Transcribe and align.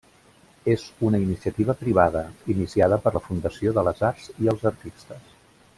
És 0.75 0.85
una 1.09 1.19
iniciativa 1.25 1.75
privada, 1.83 2.23
iniciada 2.55 2.99
per 3.05 3.15
la 3.19 3.21
Fundació 3.29 3.75
de 3.79 3.85
les 3.89 4.03
Arts 4.13 4.31
i 4.47 4.55
els 4.55 4.71
Artistes. 4.73 5.29